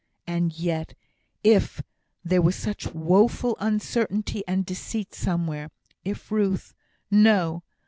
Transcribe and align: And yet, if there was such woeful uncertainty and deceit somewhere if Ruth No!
And 0.25 0.51
yet, 0.57 0.95
if 1.43 1.83
there 2.23 2.41
was 2.41 2.55
such 2.55 2.91
woeful 2.91 3.55
uncertainty 3.59 4.43
and 4.47 4.65
deceit 4.65 5.13
somewhere 5.13 5.69
if 6.03 6.31
Ruth 6.31 6.73
No! 7.11 7.61